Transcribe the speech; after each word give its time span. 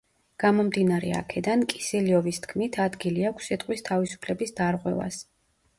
გამომდინარე 0.43 1.11
აქედან, 1.17 1.67
კისილიოვის 1.75 2.41
თქმით, 2.47 2.81
ადგილი 2.87 3.29
აქვს 3.33 3.53
სიტყვის 3.53 3.87
თავისუფლების 3.93 4.61
დარღვევას. 4.63 5.25